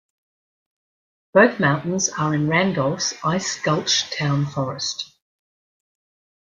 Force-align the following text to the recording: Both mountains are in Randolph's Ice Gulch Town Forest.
Both 1.31 1.59
mountains 1.59 2.09
are 2.09 2.33
in 2.33 2.47
Randolph's 2.47 3.13
Ice 3.23 3.59
Gulch 3.61 4.09
Town 4.09 4.47
Forest. 4.47 5.15